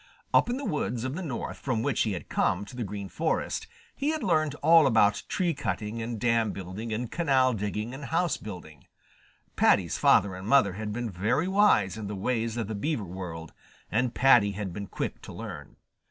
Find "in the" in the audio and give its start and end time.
0.49-0.65, 11.99-12.15